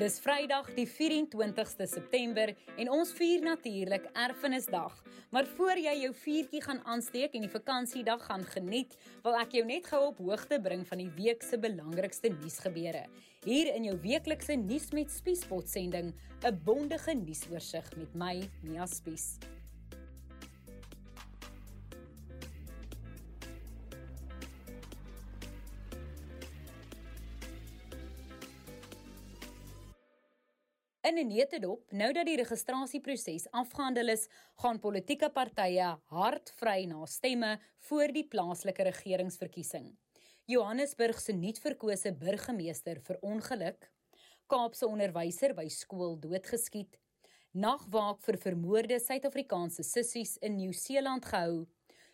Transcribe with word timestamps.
Dis 0.00 0.14
Vrydag 0.24 0.70
die 0.72 0.86
24ste 0.88 1.84
September 1.84 2.54
en 2.80 2.90
ons 2.94 3.10
vier 3.12 3.42
natuurlik 3.44 4.06
Erfenisdag. 4.16 4.94
Maar 5.28 5.44
voor 5.58 5.76
jy 5.76 5.92
jou 6.06 6.14
vuurtjie 6.16 6.62
gaan 6.64 6.80
aansteek 6.88 7.36
en 7.36 7.44
die 7.44 7.52
vakansiedag 7.52 8.24
gaan 8.24 8.46
geniet, 8.54 8.96
wil 9.20 9.36
ek 9.36 9.52
jou 9.58 9.66
net 9.68 9.92
gou 9.92 10.00
op 10.08 10.24
hoogte 10.24 10.62
bring 10.64 10.88
van 10.88 11.04
die 11.04 11.10
week 11.20 11.44
se 11.44 11.60
belangrikste 11.60 12.32
nuusgebeure. 12.38 13.04
Hier 13.44 13.74
in 13.76 13.90
jou 13.90 13.98
weeklikse 14.00 14.56
nuus 14.56 14.94
met 14.96 15.12
Spiespot 15.12 15.68
sending, 15.68 16.14
'n 16.40 16.60
bondige 16.64 17.12
nuusoorseig 17.12 17.96
met 17.96 18.14
my, 18.14 18.48
Mia 18.64 18.86
Spies. 18.86 19.36
In 31.02 31.18
'n 31.18 31.26
netedop, 31.26 31.90
nou 31.90 32.12
dat 32.12 32.26
die 32.26 32.36
registrasieproses 32.36 33.48
afgehandel 33.50 34.08
is, 34.08 34.28
gaan 34.62 34.78
politieke 34.78 35.30
partye 35.34 35.98
hardvry 36.14 36.84
na 36.84 37.06
stemme 37.06 37.58
voor 37.88 38.12
die 38.14 38.22
plaaslike 38.28 38.82
regeringsverkiesing. 38.82 39.96
Johannesburg 40.46 41.18
se 41.20 41.32
nuutverkose 41.32 42.12
burgemeester 42.14 43.00
vir 43.00 43.18
ongeluk, 43.20 43.90
Kaapse 44.46 44.86
onderwyser 44.86 45.54
by 45.54 45.66
skool 45.68 46.18
doodgeskiet, 46.20 46.96
nagwaak 47.52 48.22
vir 48.22 48.38
vermoorde 48.38 49.00
Suid-Afrikaanse 49.00 49.82
sissies 49.82 50.36
in 50.38 50.56
Nieu-Seeland 50.56 51.24
gehou. 51.24 51.66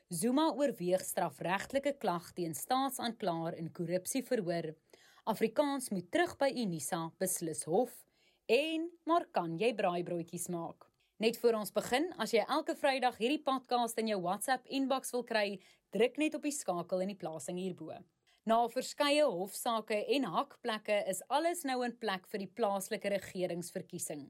Zuma 0.09 0.49
oorweeg 0.55 1.05
strafregtelike 1.05 1.99
klag 2.01 2.33
teen 2.33 2.55
staatsaanklaer 2.55 3.59
in 3.59 3.73
korrupsieverhoor. 3.73 4.73
Afrikaans 5.25 5.91
moet 5.91 6.11
terug 6.11 6.39
by 6.39 6.49
Unisa 6.57 7.11
beslis 7.19 7.67
hof. 7.69 8.08
En 8.49 8.87
maar 9.05 9.27
kan 9.29 9.59
jy 9.61 9.75
braaibroodjies 9.77 10.47
maak? 10.49 10.87
Net 11.21 11.37
voor 11.37 11.59
ons 11.59 11.73
begin, 11.77 12.07
as 12.17 12.31
jy 12.33 12.41
elke 12.49 12.73
Vrydag 12.81 13.19
hierdie 13.21 13.43
podcast 13.45 13.99
in 14.01 14.09
jou 14.09 14.17
WhatsApp 14.25 14.65
inbox 14.73 15.13
wil 15.13 15.25
kry, 15.29 15.59
druk 15.93 16.17
net 16.17 16.39
op 16.39 16.47
die 16.49 16.55
skakel 16.57 17.05
in 17.05 17.13
die 17.13 17.19
plasing 17.21 17.59
hierbo. 17.61 17.93
Na 18.49 18.63
verskeie 18.73 19.27
hofsaake 19.29 19.99
en 20.17 20.25
hakplekke 20.33 20.97
is 21.13 21.21
alles 21.29 21.61
nou 21.69 21.83
in 21.85 21.93
plek 22.01 22.25
vir 22.33 22.47
die 22.47 22.49
plaaslike 22.49 23.13
regeringsverkiesing. 23.19 24.25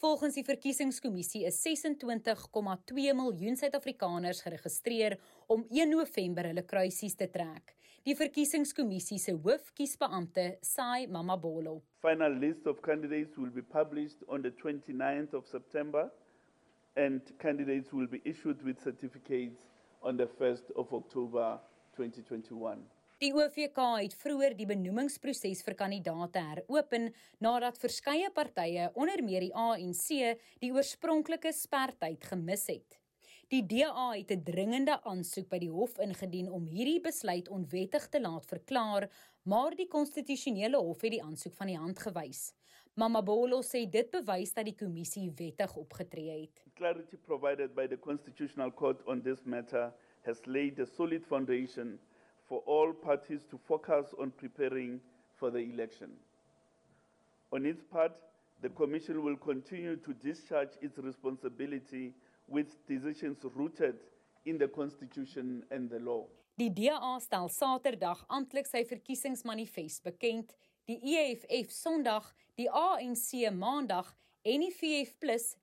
Volgens 0.00 0.40
die 0.40 0.46
verkiesingskommissie 0.48 1.44
is 1.44 1.60
26,2 1.60 3.12
miljoen 3.20 3.60
Suid-Afrikaners 3.60 4.40
geregistreer 4.46 5.18
om 5.52 5.68
1 5.68 5.92
November 5.92 6.48
hulle 6.48 6.64
kruisies 6.64 7.20
te 7.20 7.28
trek. 7.28 7.76
Die 8.08 8.14
verkiesingskommissie 8.16 9.18
se 9.20 9.34
hoofkiesbeampte, 9.44 10.58
Sai 10.62 11.06
Mamabolo. 11.12 11.82
Final 12.00 12.38
list 12.40 12.66
of 12.66 12.80
candidates 12.80 13.36
will 13.36 13.50
be 13.50 13.60
published 13.62 14.22
on 14.28 14.40
the 14.40 14.50
29th 14.50 15.34
of 15.34 15.46
September 15.46 16.10
and 16.96 17.20
candidates 17.38 17.92
will 17.92 18.06
be 18.06 18.22
issued 18.24 18.62
with 18.64 18.80
certificates 18.80 19.60
on 20.00 20.16
the 20.16 20.26
1st 20.38 20.72
of 20.76 20.94
October 20.94 21.60
2021. 21.96 22.80
Die 23.20 23.32
OVK 23.34 23.82
het 23.98 24.16
vroeër 24.16 24.56
die 24.56 24.68
benoemingsproses 24.70 25.60
vir 25.66 25.76
kandidaate 25.76 26.46
heropen 26.52 27.10
nadat 27.44 27.76
verskeie 27.82 28.30
partye, 28.32 28.88
onder 28.94 29.20
meer 29.26 29.44
die 29.50 29.52
ANC, 29.52 30.38
die 30.62 30.72
oorspronklike 30.72 31.52
spertyd 31.52 32.24
gemis 32.32 32.64
het. 32.72 32.97
Die 33.48 33.62
DA 33.64 34.10
het 34.12 34.30
'n 34.30 34.42
dringende 34.44 34.94
aansoek 35.02 35.46
by 35.48 35.58
die 35.58 35.70
hof 35.72 35.98
ingedien 35.98 36.50
om 36.52 36.64
hierdie 36.66 37.00
besluit 37.00 37.46
onwettig 37.48 38.08
te 38.08 38.20
laat 38.20 38.46
verklaar, 38.46 39.08
maar 39.42 39.74
die 39.76 39.88
konstitusionele 39.88 40.76
hof 40.76 41.00
het 41.00 41.10
die 41.10 41.22
aansoek 41.22 41.54
van 41.54 41.66
die 41.66 41.78
hand 41.78 41.98
gewys. 41.98 42.52
Mamabolo 42.94 43.62
sê 43.62 43.90
dit 43.90 44.10
bewys 44.10 44.52
dat 44.52 44.64
die 44.64 44.74
kommissie 44.74 45.32
wettig 45.36 45.76
opgetree 45.76 46.40
het. 46.40 46.60
Clarity 46.74 47.16
provided 47.16 47.74
by 47.74 47.86
the 47.86 47.96
Constitutional 47.96 48.70
Court 48.70 49.00
on 49.06 49.22
this 49.22 49.42
matter 49.44 49.94
has 50.26 50.46
laid 50.46 50.78
a 50.78 50.86
solid 50.86 51.24
foundation 51.24 51.98
for 52.44 52.62
all 52.66 52.92
parties 52.92 53.46
to 53.46 53.56
focus 53.56 54.14
on 54.18 54.30
preparing 54.30 55.00
for 55.34 55.50
the 55.50 55.62
election. 55.62 56.18
On 57.48 57.64
its 57.64 57.82
part, 57.82 58.12
the 58.60 58.68
Commission 58.68 59.22
will 59.22 59.38
continue 59.38 59.96
to 59.96 60.12
discharge 60.12 60.76
its 60.82 60.98
responsibility 60.98 62.12
with 62.48 62.76
decisions 62.86 63.38
rooted 63.54 63.96
in 64.44 64.58
the 64.58 64.68
Constitution 64.68 65.64
and 65.70 65.90
the 65.90 66.00
law. 66.00 66.26
Die 66.58 66.72
DA 66.74 67.18
stel 67.22 67.48
Saterdag 67.48 68.24
amptelik 68.26 68.66
sy 68.66 68.82
verkiesingsmanifest 68.88 70.02
bekend, 70.02 70.54
die 70.90 70.98
EFF 71.14 71.70
Sondag, 71.70 72.32
die 72.58 72.66
ANC 72.66 73.46
Maandag 73.54 74.10
en 74.42 74.64
die 74.64 74.72
VF+ 74.74 75.14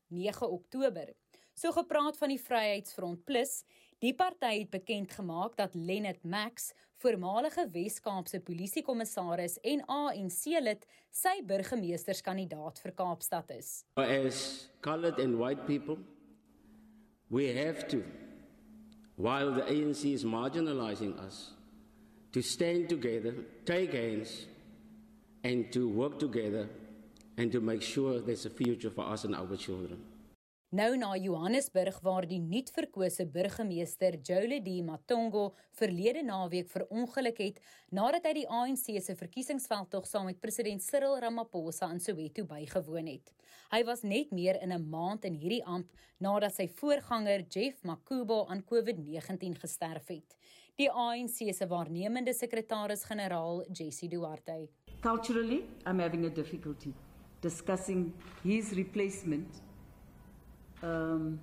9 0.08 0.48
Oktober. 0.48 1.12
So 1.56 1.72
gepraat 1.76 2.18
van 2.20 2.32
die 2.32 2.40
Vryheidsfront 2.40 3.26
Plus, 3.28 3.64
die 4.04 4.14
party 4.16 4.62
het 4.62 4.72
bekend 4.72 5.12
gemaak 5.16 5.56
dat 5.60 5.76
Lennet 5.76 6.24
Max, 6.24 6.72
voormalige 7.04 7.68
Wes-Kaapse 7.72 8.40
polisiekommissaris 8.44 9.58
en 9.64 9.84
ANC-lid, 9.92 10.84
sy 11.12 11.40
burgemeesterskandidaat 11.48 12.80
vir 12.84 12.96
Kaapstad 12.96 13.52
is. 13.56 13.82
As 14.00 14.70
colored 14.86 15.20
and 15.20 15.40
white 15.40 15.64
people, 15.68 16.00
we 17.30 17.48
have 17.54 17.88
to 17.90 18.04
while 19.18 19.52
the 19.52 19.62
ANC 19.62 20.14
is 20.14 20.26
marginalizing 20.26 21.18
us 21.20 21.52
to 22.34 22.42
stand 22.42 22.90
together, 22.90 23.34
take 23.66 23.94
hands 23.94 24.46
and 25.44 25.72
to 25.72 25.88
work 25.88 26.20
together 26.20 26.68
and 27.38 27.52
to 27.52 27.62
make 27.62 27.82
sure 27.82 28.20
there's 28.20 28.46
a 28.46 28.50
future 28.50 28.90
for 28.90 29.06
us 29.06 29.24
and 29.24 29.36
our 29.36 29.56
children. 29.56 30.02
Nou 30.76 30.98
na 31.00 31.14
Johannesburg 31.16 32.02
waar 32.04 32.26
die 32.28 32.42
nuutverkose 32.44 33.24
burgemeester 33.32 34.18
Joledi 34.28 34.82
Matongo 34.84 35.54
verlede 35.80 36.24
naweek 36.26 36.68
verongeluk 36.68 37.38
het 37.40 37.62
nadat 37.96 38.26
hy 38.28 38.34
die 38.42 38.48
ANC 38.52 38.90
se 39.06 39.14
verkiesingsveldtog 39.16 40.10
saam 40.10 40.26
met 40.28 40.42
president 40.44 40.84
Cyril 40.84 41.16
Ramaphosa 41.24 41.88
in 41.94 42.02
Soweto 42.04 42.44
bygewoon 42.50 43.08
het. 43.08 43.32
Hy 43.72 43.82
was 43.88 44.04
net 44.04 44.34
meer 44.36 44.60
in 44.60 44.74
'n 44.74 44.90
maand 44.90 45.24
in 45.24 45.38
hierdie 45.40 45.64
amp 45.64 45.94
nadat 46.20 46.56
sy 46.56 46.68
voorganger 46.68 47.46
Jeff 47.48 47.84
Makubo 47.84 48.44
aan 48.50 48.66
COVID-19 48.66 49.56
gesterf 49.56 50.08
het. 50.08 50.36
Die 50.76 50.92
ANC 50.92 51.56
se 51.56 51.68
waarnemende 51.68 52.34
sekretaris-generaal, 52.34 53.64
Jessie 53.72 54.10
Duarte. 54.10 54.68
Culturally, 55.00 55.64
I'm 55.86 56.00
having 56.00 56.26
a 56.26 56.30
difficulty 56.30 56.94
discussing 57.40 58.14
his 58.44 58.74
replacement 58.74 59.62
um, 60.84 61.40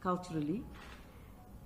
culturally. 0.00 0.62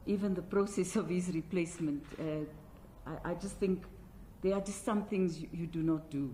Even 0.06 0.34
the 0.34 0.42
process 0.42 0.96
of 0.96 1.08
his 1.08 1.28
replacement, 1.28 2.02
uh, 2.18 3.10
I, 3.24 3.30
I, 3.30 3.34
just 3.34 3.56
think 3.56 3.84
there 4.42 4.54
are 4.54 4.60
just 4.60 4.84
some 4.84 5.04
things 5.04 5.38
you, 5.41 5.48
you 5.52 5.66
do 5.66 5.82
not 5.82 6.10
do. 6.10 6.32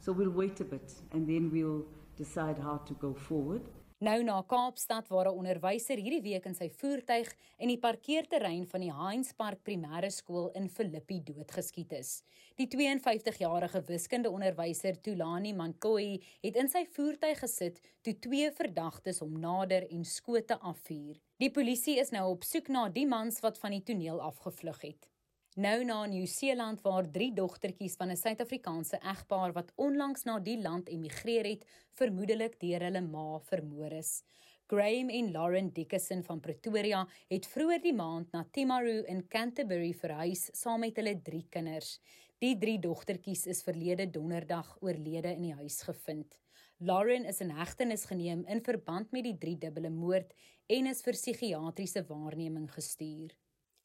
So 0.00 0.12
we'll 0.12 0.30
wait 0.30 0.60
a 0.60 0.64
bit 0.64 0.92
and 1.12 1.28
then 1.28 1.50
we'll 1.52 1.84
decide 2.16 2.58
how 2.58 2.78
to 2.78 2.94
go 2.94 3.14
forward. 3.14 3.62
Nou 4.02 4.16
na 4.26 4.40
Kaapstad 4.42 5.06
waar 5.14 5.28
'n 5.30 5.38
onderwyser 5.38 5.96
hierdie 5.96 6.22
week 6.22 6.46
in 6.46 6.56
sy 6.58 6.66
voertuig 6.68 7.28
in 7.58 7.68
die 7.68 7.78
parkeerterrein 7.78 8.64
van 8.66 8.80
die 8.80 8.90
Heinz 8.90 9.30
Park 9.32 9.60
Primêre 9.62 10.10
Skool 10.10 10.50
in 10.58 10.68
Philippi 10.68 11.20
doodgeskiet 11.22 11.92
is. 11.92 12.22
Die 12.56 12.66
52-jarige 12.66 13.84
wiskundeonderwyser 13.86 15.00
Tulani 15.00 15.52
Mankoi 15.52 16.20
het 16.42 16.56
in 16.56 16.68
sy 16.68 16.84
voertuig 16.96 17.38
gesit 17.38 17.80
toe 18.02 18.18
twee 18.18 18.50
verdagtes 18.50 19.20
hom 19.20 19.38
nader 19.38 19.86
en 19.88 20.04
skote 20.04 20.58
afvuur. 20.58 21.22
Die 21.38 21.50
polisie 21.50 22.00
is 22.00 22.10
nou 22.10 22.28
op 22.32 22.42
soek 22.42 22.68
na 22.68 22.88
die 22.88 23.06
mans 23.06 23.40
wat 23.40 23.58
van 23.58 23.70
die 23.70 23.84
toneel 23.84 24.20
afgevlug 24.20 24.80
het. 24.80 25.11
Nou 25.52 25.82
na 25.84 26.06
Nieu-Seeland 26.08 26.80
waar 26.80 27.04
drie 27.12 27.34
dogtertjies 27.36 27.98
van 28.00 28.08
'n 28.08 28.16
Suid-Afrikaanse 28.16 28.96
egpaar 28.96 29.52
wat 29.52 29.72
onlangs 29.76 30.22
na 30.24 30.38
die 30.38 30.56
land 30.56 30.88
emigreer 30.88 31.44
het, 31.44 31.66
vermoedelik 31.92 32.58
deur 32.60 32.80
hulle 32.80 33.00
ma 33.00 33.38
vermoor 33.38 33.92
is. 33.92 34.22
Graham 34.66 35.10
en 35.10 35.30
Lauren 35.30 35.72
Dickerson 35.72 36.22
van 36.22 36.40
Pretoria 36.40 37.06
het 37.28 37.46
vroeër 37.46 37.82
die 37.82 37.92
maand 37.92 38.32
na 38.32 38.46
Timaru 38.50 39.04
in 39.04 39.28
Canterbury 39.28 39.92
verhuis 39.92 40.48
saam 40.52 40.80
met 40.80 40.96
hulle 40.96 41.20
drie 41.22 41.44
kinders. 41.50 42.00
Die 42.38 42.56
drie 42.58 42.78
dogtertjies 42.78 43.46
is 43.46 43.62
verlede 43.62 44.10
donderdag 44.10 44.76
oorlede 44.80 45.34
in 45.34 45.42
die 45.42 45.54
huis 45.54 45.82
gevind. 45.82 46.40
Lauren 46.78 47.24
is 47.24 47.40
in 47.40 47.50
hegtenis 47.50 48.04
geneem 48.04 48.46
in 48.46 48.64
verband 48.64 49.12
met 49.12 49.24
die 49.24 49.38
drie 49.38 49.58
dubbele 49.58 49.90
moord 49.90 50.32
en 50.66 50.86
is 50.86 51.02
vir 51.02 51.12
psigiatriese 51.12 52.06
waarneming 52.08 52.72
gestuur. 52.72 53.41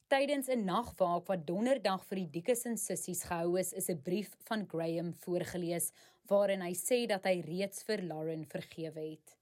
Tydens 0.08 0.48
'n 0.48 0.64
nagwaak 0.64 1.26
wat 1.28 1.42
donderdag 1.44 2.04
vir 2.08 2.16
die 2.16 2.30
Dickinson 2.36 2.78
sissies 2.80 3.26
gehou 3.28 3.58
is, 3.60 3.74
is 3.74 3.90
'n 3.90 4.00
brief 4.02 4.30
van 4.48 4.64
Graham 4.66 5.12
voorgeles 5.24 5.92
waarin 6.30 6.62
hy 6.64 6.72
sê 6.72 7.06
dat 7.06 7.24
hy 7.28 7.42
reeds 7.44 7.82
vir 7.84 8.00
Lauren 8.02 8.46
vergewe 8.46 9.02
het. 9.10 9.36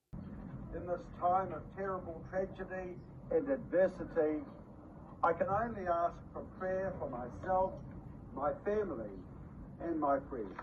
In 0.75 0.83
this 0.87 1.05
time 1.21 1.55
of 1.55 1.63
terrible 1.77 2.19
tragedy 2.31 2.99
and 3.31 3.49
adversity, 3.49 4.43
I 5.23 5.33
can 5.39 5.49
only 5.49 5.87
ask 5.87 6.19
for 6.33 6.43
prayer 6.59 6.93
for 6.99 7.09
myself, 7.11 7.71
my 8.35 8.51
family 8.65 9.15
and 9.87 10.01
my 10.01 10.19
friends. 10.29 10.59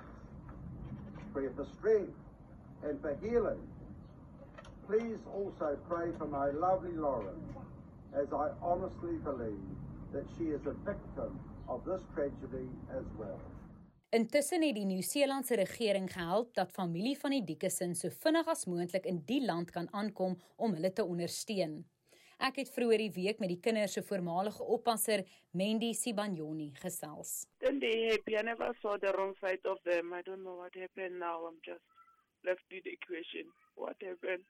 Prayer 1.32 1.54
for 1.56 1.66
strength 1.80 2.20
and 2.84 3.00
for 3.00 3.16
healing. 3.24 3.64
Please 4.86 5.22
also 5.32 5.78
pray 5.88 6.12
for 6.18 6.28
my 6.28 6.52
lovely 6.52 6.92
Lauren, 6.92 7.40
as 8.12 8.28
I 8.34 8.52
honestly 8.62 9.16
believe 9.24 9.83
that 10.14 10.26
she 10.38 10.54
is 10.56 10.66
a 10.66 10.76
victim 10.86 11.40
of 11.68 11.84
this 11.86 12.02
tragedy 12.14 12.68
as 12.90 13.06
well. 13.18 13.40
Intussen 14.14 14.62
het 14.62 14.76
die 14.78 14.86
Nieu-Seelandse 14.86 15.56
regering 15.58 16.06
gehelp 16.14 16.52
dat 16.54 16.72
familie 16.72 17.16
van 17.18 17.34
die 17.34 17.44
Dickinson 17.44 17.96
so 17.98 18.14
vinnig 18.14 18.48
as 18.48 18.68
moontlik 18.70 19.08
in 19.10 19.24
die 19.26 19.42
land 19.42 19.72
kan 19.74 19.88
aankom 19.92 20.36
om 20.56 20.76
hulle 20.78 20.94
te 20.94 21.06
ondersteun. 21.06 21.80
Ek 22.44 22.60
het 22.62 22.70
vroeër 22.76 23.08
die 23.08 23.16
week 23.16 23.40
met 23.42 23.50
die 23.50 23.60
kinders 23.66 23.96
se 23.98 24.04
voormalige 24.06 24.64
oppasser, 24.76 25.24
Mandy 25.58 25.94
Sibanyoni, 25.98 26.70
gesels. 26.78 27.48
Then 27.64 27.80
they 27.80 28.12
happy. 28.12 28.38
I 28.38 28.44
never 28.44 28.70
saw 28.82 28.98
the 28.98 29.14
wrong 29.18 29.34
side 29.42 29.66
of 29.66 29.82
them. 29.84 30.14
I 30.14 30.22
don't 30.22 30.44
know 30.44 30.58
what 30.62 30.76
happened 30.76 31.18
now. 31.20 31.48
I'm 31.48 31.58
just 31.66 31.86
left 32.46 32.66
with 32.70 32.84
the 32.84 32.98
question. 33.08 33.50
What 33.76 33.96
happened? 34.02 34.46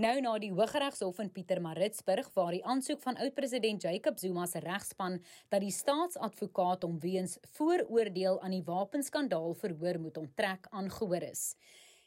Nou 0.00 0.14
na 0.24 0.30
die 0.40 0.48
Hooggeregshof 0.48 1.18
in 1.20 1.28
Pietermaritzburg 1.28 2.30
waar 2.32 2.54
die 2.54 2.62
aansoek 2.64 3.02
van 3.02 3.18
oud-president 3.20 3.82
Jacob 3.84 4.16
Zuma 4.16 4.46
se 4.48 4.62
regspan 4.64 5.18
dat 5.52 5.60
die 5.60 5.74
staatsadvokaat 5.76 6.86
hom 6.86 6.94
weens 7.02 7.34
vooroordeel 7.58 8.38
aan 8.40 8.54
die 8.54 8.62
wapenskandaal 8.64 9.52
verhoor 9.60 9.98
moet 10.00 10.16
onttrek 10.22 10.70
aangehoor 10.70 11.26
is. 11.28 11.42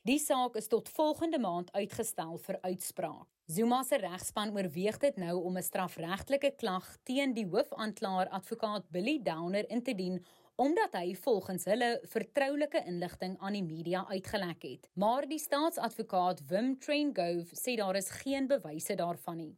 Die 0.09 0.17
saak 0.17 0.57
is 0.57 0.71
tot 0.71 0.89
volgende 0.89 1.37
maand 1.37 1.69
uitgestel 1.77 2.39
vir 2.47 2.57
uitspraak. 2.63 3.27
Zuma 3.45 3.83
se 3.85 4.01
regspan 4.01 4.55
oorweeg 4.57 4.97
dit 4.97 5.21
nou 5.21 5.35
om 5.43 5.57
'n 5.57 5.69
strafregtelike 5.69 6.55
klag 6.57 6.87
teen 7.03 7.33
die 7.37 7.45
hoofaanklaer 7.45 8.29
advokaat 8.29 8.89
Billy 8.89 9.19
Downer 9.21 9.69
in 9.69 9.83
te 9.83 9.93
dien 9.93 10.25
omdat 10.55 10.93
hy 10.93 11.15
volgens 11.17 11.65
hulle 11.65 11.89
vertroulike 12.11 12.83
inligting 12.85 13.35
aan 13.39 13.57
die 13.57 13.65
media 13.65 14.05
uitgelek 14.09 14.63
het. 14.63 14.87
Maar 14.93 15.25
die 15.27 15.41
staatsadvokaat 15.41 16.45
Wim 16.49 16.75
Trengove 16.79 17.57
sê 17.57 17.75
daar 17.79 17.97
is 17.97 18.11
geen 18.21 18.47
bewyse 18.47 18.95
daarvan 18.95 19.37
nie. 19.37 19.53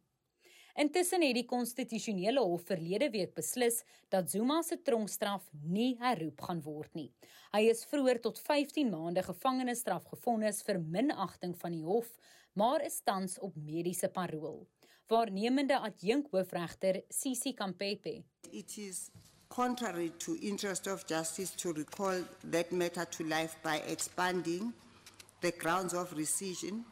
Intussen 0.76 1.22
het 1.24 1.36
die 1.38 1.46
konstitusionele 1.48 2.40
hof 2.44 2.66
verlede 2.68 3.08
week 3.10 3.32
beslis 3.36 3.80
dat 4.12 4.28
Zuma 4.30 4.58
se 4.62 4.76
tronkstraf 4.84 5.46
nie 5.64 5.94
herroep 6.00 6.42
gaan 6.44 6.60
word 6.64 6.92
nie. 6.94 7.08
Hy 7.54 7.62
is 7.70 7.86
vroeër 7.88 8.20
tot 8.20 8.40
15 8.44 8.90
maande 8.92 9.24
gevangenisstraf 9.24 10.04
gevonnis 10.12 10.60
vir 10.66 10.80
minagting 10.80 11.56
van 11.56 11.72
die 11.72 11.84
hof, 11.84 12.10
maar 12.52 12.84
is 12.84 13.00
tans 13.04 13.38
op 13.40 13.56
mediese 13.56 14.12
parol. 14.12 14.66
Waarnemende 15.08 15.78
adjunk 15.80 16.28
hoofregter 16.34 17.00
Sisi 17.08 17.54
Kampepe. 17.56 18.18
It 18.52 18.76
is 18.76 19.06
contrary 19.48 20.12
to 20.18 20.38
interest 20.42 20.86
of 20.86 21.06
justice 21.06 21.50
to 21.50 21.72
recall 21.72 22.20
that 22.44 22.72
matter 22.72 23.04
to 23.04 23.24
life 23.24 23.56
by 23.62 23.76
expanding 23.86 24.72
the 25.40 25.52
grounds 25.52 25.94
of 25.94 26.14
rescission 26.14 26.82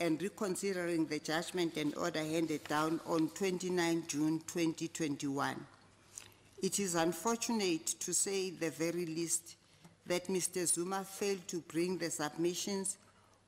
and 0.00 0.20
reconsidering 0.20 1.06
the 1.06 1.18
judgment 1.20 1.76
and 1.76 1.94
order 1.96 2.18
handed 2.18 2.64
down 2.64 3.00
on 3.06 3.28
29 3.30 4.04
June 4.08 4.40
2021. 4.46 5.54
It 6.62 6.78
is 6.78 6.94
unfortunate 6.94 7.86
to 8.00 8.12
say 8.12 8.50
the 8.50 8.70
very 8.70 9.06
least 9.06 9.56
that 10.06 10.26
Mr. 10.26 10.66
Zuma 10.66 11.04
failed 11.04 11.46
to 11.48 11.60
bring 11.60 11.98
the 11.98 12.10
submissions 12.10 12.98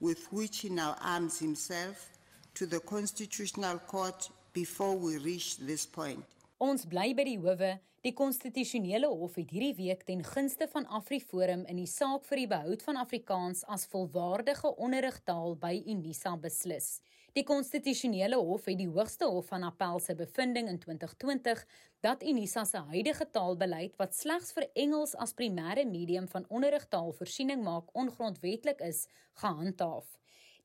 with 0.00 0.32
which 0.32 0.60
he 0.60 0.68
now 0.68 0.96
arms 1.00 1.38
himself 1.38 2.08
to 2.54 2.66
the 2.66 2.80
Constitutional 2.80 3.78
Court 3.80 4.28
before 4.52 4.96
we 4.96 5.18
reach 5.18 5.58
this 5.58 5.86
point. 5.86 6.24
Ons 6.64 6.86
bly 6.88 7.10
by 7.12 7.26
die 7.28 7.36
howe 7.36 7.74
Die 8.04 8.12
konstitusionele 8.12 9.08
hof 9.08 9.38
het 9.40 9.50
hierdie 9.52 9.74
week 9.78 10.02
ten 10.04 10.20
gunste 10.24 10.66
van 10.68 10.84
AfriForum 10.92 11.62
in 11.72 11.78
die 11.80 11.88
saak 11.88 12.26
vir 12.28 12.42
die 12.42 12.48
behoud 12.50 12.82
van 12.84 12.98
Afrikaans 13.00 13.62
as 13.72 13.86
volwaardige 13.88 14.74
onderrigtaal 14.86 15.56
by 15.60 15.72
Unisa 15.88 16.34
beslis. 16.40 16.88
Die 17.32 17.46
konstitusionele 17.48 18.36
hof 18.36 18.68
het 18.68 18.76
die 18.80 18.88
hoogste 18.88 19.28
hof 19.28 19.48
van 19.52 19.64
appel 19.68 20.00
se 20.04 20.16
bevinding 20.16 20.68
in 20.72 20.80
2020 20.82 21.64
dat 22.04 22.24
Unisa 22.24 22.66
se 22.68 22.84
huidige 22.92 23.28
taalbeleid 23.32 23.96
wat 24.00 24.16
slegs 24.16 24.52
vir 24.52 24.68
Engels 24.86 25.16
as 25.16 25.32
primêre 25.36 25.88
medium 25.88 26.28
van 26.28 26.44
onderrigtaal 26.48 27.12
voorsiening 27.16 27.64
maak 27.64 27.88
ongrondwettig 27.96 28.84
is, 28.84 29.06
gehandhaaf. 29.40 30.04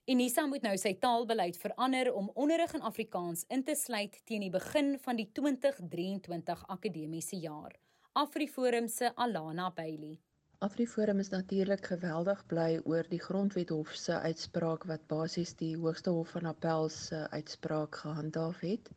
Unisa 0.10 0.42
moet 0.50 0.64
nou 0.66 0.72
sy 0.82 0.96
taalbeleid 0.98 1.58
verander 1.62 2.08
om 2.18 2.32
onderrig 2.44 2.72
in 2.74 2.82
Afrikaans 2.88 3.44
in 3.54 3.62
te 3.62 3.76
sluit 3.78 4.16
teen 4.26 4.42
die 4.42 4.50
begin 4.50 4.96
van 5.04 5.20
die 5.20 5.28
2023 5.38 6.64
akademiese 6.76 7.38
jaar. 7.44 7.76
Afriforum 8.18 8.88
se 8.90 9.12
Alana 9.14 9.68
Bailey. 9.70 10.16
Afriforum 10.66 11.22
is 11.22 11.30
natuurlik 11.30 11.86
geweldig 11.92 12.42
bly 12.50 12.80
oor 12.90 13.06
die 13.12 13.22
Grondwethof 13.22 13.94
se 13.94 14.18
uitspraak 14.24 14.88
wat 14.90 15.06
basies 15.14 15.54
die 15.62 15.76
Hoogste 15.78 16.16
Hof 16.18 16.34
van 16.34 16.50
Appel 16.56 16.90
se 16.90 17.22
uitspraak 17.30 18.02
gehandhaaf 18.02 18.66
het. 18.66 18.90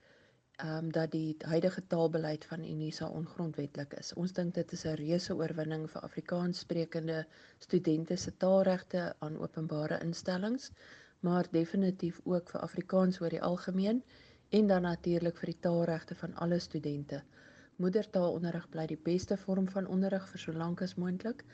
Ehm 0.62 0.78
um, 0.78 0.90
dat 0.92 1.12
die 1.12 1.36
huidige 1.48 1.84
taalbeleid 1.92 2.44
van 2.44 2.64
Unisa 2.64 3.06
ongrondwettig 3.08 3.92
is. 4.00 4.14
Ons 4.14 4.32
dink 4.32 4.54
dit 4.54 4.72
is 4.72 4.84
'n 4.86 4.96
reuse 5.00 5.36
oorwinning 5.36 5.86
vir 5.90 6.02
Afrikaanssprekende 6.08 7.26
studente 7.58 8.16
se 8.16 8.36
taalregte 8.36 9.14
aan 9.18 9.38
openbare 9.38 10.00
instellings 10.00 10.70
maar 11.22 11.48
definitief 11.50 12.20
ook 12.24 12.50
vir 12.54 12.64
Afrikaans 12.66 13.20
oor 13.22 13.34
die 13.34 13.42
algemeen 13.48 14.02
en 14.58 14.66
dan 14.66 14.82
natuurlik 14.88 15.38
vir 15.40 15.52
die 15.52 15.60
taalregte 15.66 16.14
van 16.22 16.34
alle 16.46 16.58
studente. 16.58 17.22
Moedertaalonderrig 17.82 18.68
bly 18.74 18.86
die 18.90 19.00
beste 19.10 19.38
vorm 19.44 19.68
van 19.74 19.86
onderrig 19.96 20.26
vir 20.32 20.44
so 20.44 20.52
lank 20.64 20.82
as 20.86 20.98
moontlik 21.04 21.44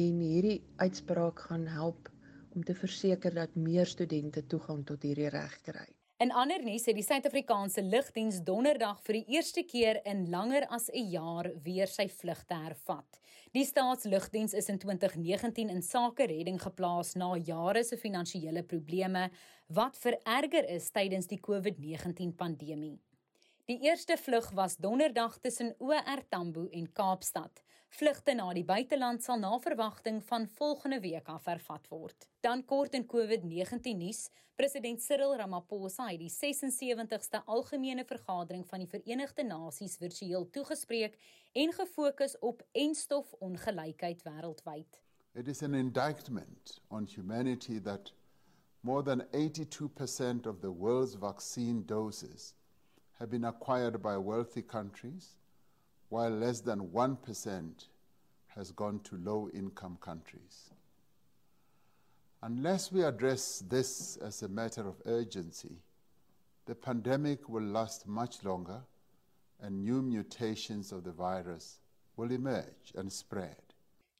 en 0.00 0.22
hierdie 0.24 0.62
uitspraak 0.76 1.44
gaan 1.50 1.66
help 1.74 2.10
om 2.54 2.64
te 2.64 2.74
verseker 2.74 3.34
dat 3.34 3.54
meer 3.68 3.86
studente 3.86 4.46
toegang 4.46 4.84
tot 4.86 5.02
hierdie 5.02 5.30
reg 5.34 5.60
kry. 5.66 5.88
In 6.18 6.32
ander 6.34 6.58
nuus 6.66 6.82
het 6.90 6.96
die 6.98 7.04
Suid-Afrikaanse 7.06 7.82
Lugdiens 7.86 8.40
donderdag 8.42 8.96
vir 9.06 9.20
die 9.20 9.36
eerste 9.36 9.62
keer 9.62 10.00
in 10.02 10.24
langer 10.32 10.64
as 10.66 10.88
'n 10.90 11.10
jaar 11.12 11.46
weer 11.62 11.86
sy 11.86 12.08
vlugte 12.08 12.54
hervat. 12.54 13.20
Die 13.54 13.64
staatslugdiens 13.64 14.52
is 14.52 14.68
in 14.68 14.78
2019 14.78 15.70
in 15.70 15.82
sake 15.82 16.26
redding 16.26 16.58
geplaas 16.58 17.14
na 17.14 17.36
jare 17.36 17.84
se 17.84 17.96
finansiële 17.96 18.62
probleme 18.62 19.30
wat 19.68 19.96
vererger 19.96 20.68
is 20.68 20.90
tydens 20.90 21.28
die 21.28 21.38
COVID-19 21.38 22.34
pandemie. 22.34 22.98
Die 23.66 23.78
eerste 23.80 24.16
vlug 24.16 24.50
was 24.50 24.76
donderdag 24.76 25.38
tussen 25.38 25.74
OR 25.78 26.22
Tambo 26.28 26.66
en 26.72 26.92
Kaapstad. 26.92 27.62
Vlugte 27.88 28.34
na 28.36 28.50
die 28.52 28.64
buiteland 28.68 29.22
sal 29.24 29.38
na 29.40 29.54
verwagting 29.58 30.20
van 30.28 30.44
volgende 30.58 31.00
week 31.00 31.28
af 31.32 31.46
vervat 31.48 31.88
word. 31.88 32.26
Dan 32.44 32.64
kort 32.64 32.92
in 32.94 33.06
COVID-19 33.08 33.96
nuus, 33.96 34.28
president 34.60 35.02
Cyril 35.02 35.34
Ramaphosa 35.40 36.10
het 36.10 36.20
die 36.20 36.30
76ste 36.30 37.40
algemene 37.46 38.04
vergadering 38.04 38.66
van 38.68 38.84
die 38.84 38.90
Verenigde 38.92 39.42
Nasies 39.42 39.96
virtueel 39.96 40.44
toegespreek 40.50 41.16
en 41.52 41.72
gefokus 41.72 42.36
op 42.38 42.62
enstofonggelykheid 42.72 44.22
wêreldwyd. 44.28 45.00
It 45.34 45.48
is 45.48 45.62
an 45.62 45.74
indictment 45.74 46.78
on 46.90 47.08
humanity 47.08 47.80
that 47.80 48.12
more 48.80 49.02
than 49.02 49.24
82% 49.32 50.46
of 50.46 50.60
the 50.60 50.70
world's 50.70 51.14
vaccine 51.14 51.84
doses 51.84 52.52
have 53.12 53.30
been 53.30 53.44
acquired 53.44 54.02
by 54.02 54.16
wealthy 54.16 54.62
countries 54.62 55.37
while 56.08 56.30
less 56.30 56.60
than 56.60 56.88
1% 56.88 57.86
has 58.48 58.70
gone 58.72 59.00
to 59.00 59.16
low 59.16 59.48
income 59.52 59.98
countries. 60.00 60.70
Unless 62.42 62.92
we 62.92 63.02
address 63.02 63.64
this 63.68 64.16
as 64.18 64.42
a 64.42 64.48
matter 64.48 64.86
of 64.86 65.02
urgency, 65.06 65.76
the 66.66 66.74
pandemic 66.74 67.48
will 67.48 67.64
last 67.64 68.06
much 68.06 68.44
longer 68.44 68.80
and 69.60 69.82
new 69.82 70.02
mutations 70.02 70.92
of 70.92 71.04
the 71.04 71.12
virus 71.12 71.80
will 72.16 72.30
emerge 72.30 72.92
and 72.94 73.12
spread. 73.12 73.56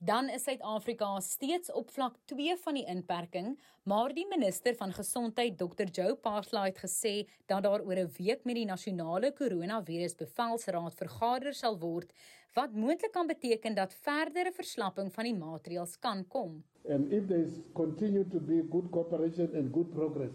Dan 0.00 0.28
is 0.31 0.45
Suid-Afrika 0.47 1.21
steeds 1.21 1.73
op 1.73 1.88
vlak 1.90 2.14
2 2.31 2.55
van 2.62 2.76
die 2.78 2.85
inperking, 2.87 3.57
maar 3.83 4.12
die 4.14 4.26
minister 4.31 4.76
van 4.78 4.93
Gesondheid, 4.95 5.57
Dr. 5.59 5.88
Joe 5.90 6.14
Phaahla 6.23 6.69
het 6.69 6.78
gesê 6.78 7.26
dat 7.50 7.64
daar 7.67 7.83
oor 7.83 7.99
'n 7.99 8.12
week 8.19 8.45
met 8.45 8.55
die 8.55 8.64
nasionale 8.64 9.33
koronavirusbevelsraad 9.33 10.95
vergader 10.95 11.52
sal 11.52 11.78
word 11.78 12.12
wat 12.55 12.75
moontlik 12.75 13.12
kan 13.12 13.26
beteken 13.26 13.75
dat 13.75 13.95
verdere 13.95 14.52
verslapping 14.52 15.12
van 15.12 15.25
die 15.25 15.35
maatreëls 15.35 15.99
kan 15.99 16.25
kom. 16.28 16.62
And 16.88 17.12
if 17.12 17.26
there 17.26 17.43
is 17.43 17.59
continue 17.73 18.28
to 18.28 18.38
be 18.40 18.62
good 18.71 18.90
cooperation 18.90 19.50
and 19.55 19.73
good 19.73 19.90
progress, 19.90 20.33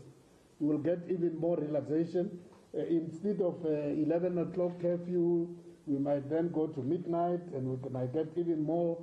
we 0.58 0.68
will 0.68 0.84
get 0.84 1.00
even 1.08 1.38
more 1.38 1.62
relaxation 1.62 2.42
uh, 2.74 2.90
instead 2.90 3.40
of 3.42 3.64
uh, 3.66 3.72
11 3.72 4.38
o'clock 4.38 4.80
curfew, 4.80 5.48
we 5.86 5.98
might 6.00 6.30
then 6.30 6.52
go 6.52 6.68
to 6.68 6.82
midnight 6.82 7.42
and 7.54 7.64
we 7.70 7.90
might 7.90 8.12
get 8.12 8.28
even 8.36 8.62
more 8.62 8.98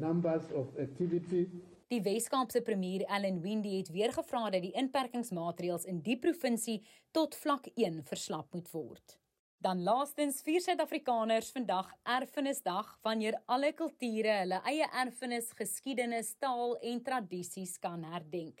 numbers 0.00 0.52
of 0.52 0.76
activity. 0.78 1.48
Die 1.92 2.02
Weskaapse 2.02 2.62
premier 2.62 3.04
Ellen 3.06 3.42
Wendy 3.42 3.76
het 3.76 3.90
weer 3.92 4.12
gevra 4.12 4.48
dat 4.50 4.62
die 4.64 4.72
inperkingsmaatreëls 4.72 5.84
in 5.84 6.00
die 6.02 6.16
provinsie 6.18 6.80
tot 7.12 7.36
vlak 7.36 7.68
1 7.74 8.00
verslap 8.08 8.52
moet 8.56 8.70
word. 8.72 9.18
Dan 9.64 9.82
laastens 9.82 10.42
vier 10.44 10.60
Suid-Afrikaners 10.60 11.50
vandag 11.54 11.92
Erfenisdag 12.02 12.98
wanneer 13.06 13.38
alle 13.46 13.70
kulture 13.72 14.34
hulle 14.42 14.58
eie 14.68 14.88
erfenis, 15.00 15.52
geskiedenis, 15.56 16.34
taal 16.36 16.74
en 16.82 17.00
tradisies 17.06 17.78
kan 17.80 18.04
herdenk. 18.04 18.60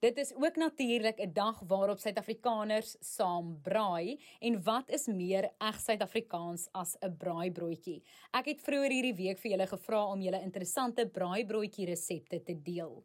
Dit 0.00 0.16
is 0.16 0.34
ook 0.34 0.56
natuurlik 0.56 1.18
'n 1.20 1.32
dag 1.32 1.60
waarop 1.66 1.98
Suid-Afrikaners 1.98 2.96
saam 3.00 3.60
braai 3.62 4.20
en 4.38 4.62
wat 4.62 4.90
is 4.90 5.06
meer 5.06 5.50
eg 5.58 5.80
Suid-Afrikaans 5.80 6.68
as 6.72 6.96
'n 7.00 7.16
braaibroodjie? 7.16 8.02
Ek 8.30 8.44
het 8.44 8.62
vroeër 8.62 8.90
hierdie 8.90 9.14
week 9.14 9.38
vir 9.38 9.50
julle 9.50 9.66
gevra 9.66 10.04
om 10.04 10.20
julle 10.20 10.40
interessante 10.40 11.06
braaibroodjie 11.06 11.86
resepte 11.86 12.42
te 12.42 12.62
deel. 12.62 13.04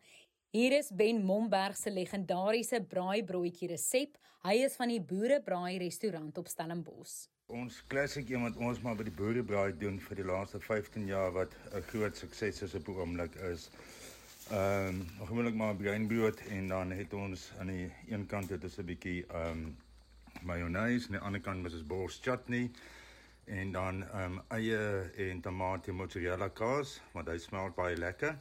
Hier 0.49 0.71
is 0.71 0.91
Ben 0.95 1.25
Momberg 1.25 1.75
se 1.77 1.91
legendariese 1.91 2.81
braaibroodjie 2.81 3.67
resep. 3.67 4.17
Hy 4.43 4.53
is 4.53 4.75
van 4.75 4.87
die 4.87 5.01
Boerebraai 5.01 5.77
restaurant 5.77 6.37
op 6.37 6.47
Stellenbosch. 6.47 7.27
Ons 7.47 7.83
klassiek 7.87 8.29
een 8.29 8.41
wat 8.41 8.55
ons 8.55 8.81
maar 8.81 8.95
by 8.95 9.03
die 9.03 9.17
Boerebraai 9.17 9.77
doen 9.77 9.99
vir 9.99 10.15
die 10.15 10.25
laaste 10.25 10.59
15 10.59 11.07
jaar 11.07 11.31
wat 11.31 11.51
'n 11.73 11.81
groot 11.81 12.17
sukses 12.17 12.61
is 12.61 12.75
op 12.75 12.87
oomblik 12.87 13.35
is 13.35 13.69
Ehm 14.49 14.87
um, 14.87 15.25
gewoonlik 15.25 15.55
maar 15.55 15.75
breinbrood 15.75 16.39
en 16.39 16.67
dan 16.67 16.91
het 16.91 17.13
ons 17.13 17.51
aan 17.59 17.67
die 17.67 17.91
een 18.09 18.25
kant 18.25 18.49
het 18.49 18.63
ons 18.63 18.77
'n 18.77 18.85
bietjie 18.85 19.25
ehm 19.27 19.49
um, 19.49 19.77
mayonnaise 20.41 21.05
aan 21.05 21.11
die 21.17 21.21
ander 21.21 21.41
kant 21.41 21.65
is 21.65 21.73
ons 21.73 21.87
bors 21.87 22.19
chutney 22.21 22.71
en 23.45 23.71
dan 23.71 24.03
ehm 24.03 24.37
um, 24.37 24.41
eie 24.47 24.77
en 25.17 25.41
tomatie 25.41 25.93
mozzarella 25.93 26.47
kaas 26.47 27.01
want 27.11 27.27
hy 27.27 27.37
smelt 27.37 27.75
baie 27.75 27.97
lekker 27.97 28.37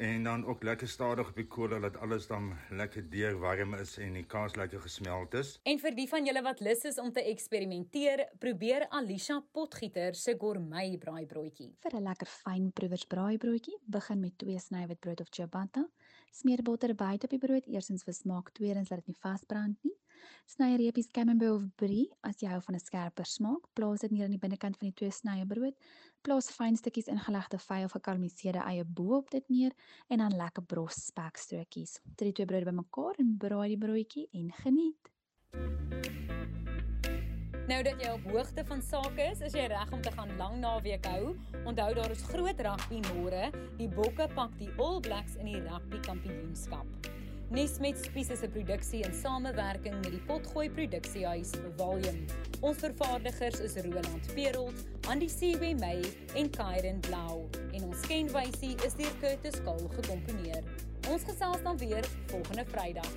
en 0.00 0.24
dan 0.24 0.46
ook 0.46 0.62
lekker 0.62 0.88
stadig 0.88 1.28
op 1.28 1.36
die 1.36 1.46
kool 1.46 1.80
dat 1.80 1.96
alles 2.00 2.26
dan 2.26 2.52
lekker 2.70 3.10
deur 3.10 3.38
warm 3.38 3.74
is 3.74 3.98
en 4.00 4.14
die 4.16 4.24
kaas 4.24 4.56
lekker 4.56 4.80
gesmelt 4.80 5.34
is. 5.36 5.50
En 5.68 5.80
vir 5.82 5.94
die 5.98 6.06
van 6.08 6.24
julle 6.24 6.42
wat 6.46 6.62
lus 6.64 6.86
is 6.88 6.98
om 7.02 7.12
te 7.12 7.24
eksperimenteer, 7.32 8.24
probeer 8.40 8.86
Alisha 8.88 9.40
Potgieter 9.52 10.16
se 10.16 10.36
gourmet 10.40 10.96
braaibroodjie. 11.04 11.74
Vir 11.84 11.96
'n 12.00 12.08
lekker 12.08 12.32
fyn 12.32 12.72
proevers 12.72 13.04
braaibroodjie, 13.04 13.76
begin 13.84 14.20
met 14.20 14.38
twee 14.38 14.58
sny 14.58 14.86
witbrood 14.86 15.20
of 15.20 15.28
ciabatta. 15.28 15.88
Smeer 16.32 16.62
botter 16.62 16.94
buite 16.94 17.24
op 17.26 17.30
die 17.30 17.46
brood, 17.46 17.66
eersins 17.66 18.04
vir 18.04 18.14
smaak, 18.14 18.52
tweedens 18.52 18.88
laat 18.90 19.04
dit 19.04 19.08
nie 19.08 19.20
vasbrand 19.20 19.84
nie. 19.84 19.99
Sny 20.46 20.76
reepies 20.76 21.10
camembert 21.14 21.52
of 21.56 21.66
brie 21.76 22.08
as 22.26 22.40
jy 22.42 22.48
hou 22.50 22.60
van 22.60 22.74
'n 22.74 22.84
skerper 22.84 23.26
smaak. 23.26 23.68
Plaas 23.74 24.00
dit 24.00 24.10
neer 24.10 24.24
aan 24.24 24.36
die 24.36 24.44
binnekant 24.46 24.76
van 24.78 24.88
die 24.88 24.94
twee 24.94 25.10
snye 25.10 25.46
brood. 25.46 25.76
Plaas 26.22 26.50
fyn 26.50 26.76
stukkies 26.76 27.08
ingelegde 27.08 27.58
vy 27.58 27.84
of 27.84 27.92
gekarmeliseerde 27.92 28.62
eie 28.66 28.84
bo 28.84 29.16
op 29.16 29.30
dit 29.30 29.48
neer 29.48 29.72
en 30.08 30.18
dan 30.18 30.36
lekker 30.36 30.62
bros 30.62 31.06
spekstrokies. 31.06 32.00
Sit 32.18 32.18
die 32.18 32.32
twee 32.32 32.46
brode 32.46 32.64
bymekaar 32.64 33.14
en 33.18 33.36
braai 33.38 33.68
die 33.68 33.78
broodjie 33.78 34.28
en 34.32 34.52
geniet. 34.52 35.10
Nou 37.70 37.82
dat 37.86 38.00
jy 38.02 38.10
op 38.10 38.24
hoogte 38.32 38.64
van 38.66 38.80
sake 38.82 39.22
is, 39.30 39.40
is 39.46 39.54
jy 39.54 39.68
reg 39.70 39.92
om 39.94 40.00
te 40.02 40.10
gaan 40.16 40.32
lang 40.40 40.56
naweek 40.58 41.06
hou. 41.06 41.36
Onthou 41.62 41.92
daar 41.94 42.10
is 42.10 42.24
groot 42.32 42.64
rugby 42.66 42.98
môre. 43.12 43.46
Die 43.78 43.88
Bokke 43.88 44.26
pak 44.34 44.58
die 44.58 44.72
All 44.82 44.98
Blacks 45.00 45.38
in 45.38 45.52
die 45.52 45.60
rugby 45.62 46.02
kampioenskap. 46.02 47.09
Nesmet 47.50 47.98
Spies 47.98 48.30
is 48.30 48.42
'n 48.42 48.50
produksie 48.50 49.02
in 49.02 49.12
samewerking 49.12 49.94
met 50.02 50.10
die 50.10 50.20
Potgooi 50.26 50.70
Produksiehuis 50.70 51.50
Volume. 51.76 52.20
Ons 52.60 52.78
vervaardigers 52.78 53.58
is 53.60 53.74
Roland 53.74 54.34
Perold, 54.34 54.84
Andy 55.08 55.28
Siwe 55.28 55.74
May 55.78 56.00
en 56.34 56.50
Kairen 56.50 57.00
Blau 57.00 57.48
en 57.72 57.82
ons 57.82 58.06
kenwysie 58.06 58.76
is 58.86 58.94
deur 58.94 59.18
Curtis 59.20 59.58
Kahl 59.64 59.90
gekomponeer. 59.98 60.62
Ons 61.08 61.26
gesels 61.26 61.62
dan 61.62 61.78
weer 61.78 62.04
volgende 62.26 62.64
Vrydag. 62.64 63.12